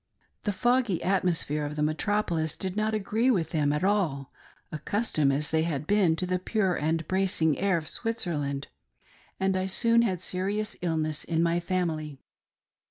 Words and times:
The 0.45 0.51
foggy 0.51 1.03
atmosphere 1.03 1.63
of 1.63 1.75
the 1.75 1.83
metropolis 1.83 2.57
did 2.57 2.75
not 2.75 2.95
agree 2.95 3.29
with 3.29 3.51
them 3.51 3.71
at 3.71 3.83
all— 3.83 4.31
accustomed, 4.71 5.31
as 5.31 5.51
they 5.51 5.61
had 5.61 5.85
been, 5.85 6.15
to 6.15 6.25
the 6.25 6.39
pure 6.39 6.75
and 6.75 7.07
bracing 7.07 7.55
air 7.59 7.77
of 7.77 7.87
Switzerland— 7.87 8.67
and 9.39 9.55
I 9.55 9.67
soon 9.67 10.01
had 10.01 10.19
serious 10.19 10.75
illness 10.81 11.23
in 11.23 11.43
my 11.43 11.59
family. 11.59 12.19